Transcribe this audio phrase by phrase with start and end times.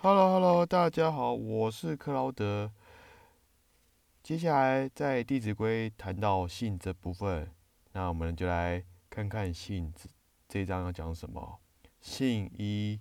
[0.00, 2.70] Hello Hello，大家好，我是克劳德。
[4.22, 7.50] 接下来在《弟子规》谈到信这部分，
[7.90, 9.92] 那我们就来看看信
[10.48, 11.58] 这章要讲什么。
[12.00, 13.00] 信一，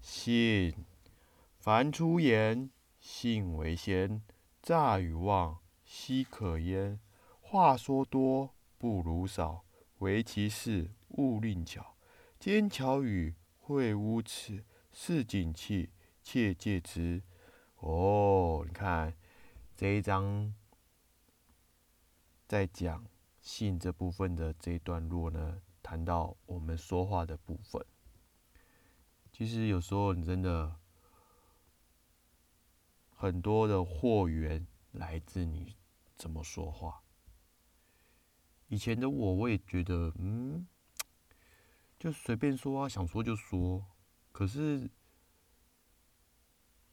[0.00, 0.72] 信，
[1.58, 2.70] 凡出言，
[3.00, 4.22] 信为先。
[4.62, 7.00] 诈与妄，奚可焉？
[7.40, 9.64] 话说多，不如少。
[9.98, 11.96] 唯其事，勿佞巧。
[12.38, 13.34] 奸巧语，
[13.66, 15.90] 秽污词，市井气。
[16.26, 17.22] 切戒之
[17.76, 18.64] 哦！
[18.66, 19.14] 你看
[19.76, 20.52] 这一章
[22.48, 23.06] 在讲
[23.40, 27.86] 性这部分的这一段落呢，谈到我们说话的部分。
[29.30, 30.74] 其实有时候你真的
[33.10, 35.76] 很多的货源来自你
[36.16, 37.04] 怎么说话。
[38.66, 40.66] 以前的我，我也觉得嗯，
[42.00, 43.86] 就随便说啊，想说就说。
[44.32, 44.90] 可是。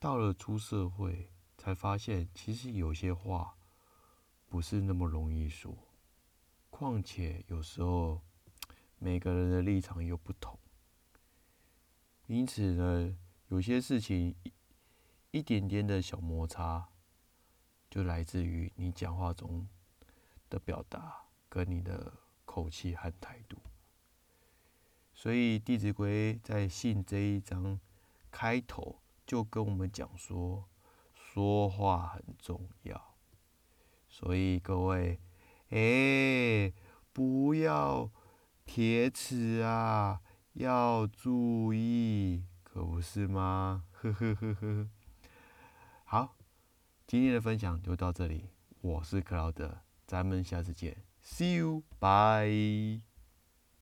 [0.04, 3.56] 到了出社会，才发现其实有些话
[4.50, 5.74] 不是那么容易说。
[6.70, 8.22] 况且有时候
[8.98, 10.60] 每个人的立场又不同，
[12.28, 14.52] 因此呢，有些事情一
[15.32, 16.90] 一点点的小摩擦，
[17.90, 19.70] 就来自于你讲话中
[20.50, 22.12] 的表达跟你的
[22.44, 23.58] 口气和态度。
[25.14, 27.80] 所以《弟子规》在信这一章
[28.30, 29.00] 开头。
[29.26, 30.66] 就跟我们讲说，
[31.14, 33.16] 说话很重要，
[34.08, 35.20] 所以各位，
[35.70, 36.74] 哎，
[37.12, 38.12] 不要
[38.66, 40.22] 铁齿啊，
[40.54, 43.86] 要注意，可不是吗？
[43.92, 44.90] 呵呵呵呵。
[46.04, 46.36] 好，
[47.08, 48.50] 今天的分享就到这里，
[48.82, 53.13] 我是克劳德，咱们下次见，See you，bye。